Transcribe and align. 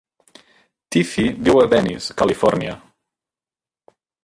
Teefy 0.95 1.25
viu 1.49 1.61
a 1.63 1.67
Venice, 1.75 2.17
Califòrnia. 2.23 2.75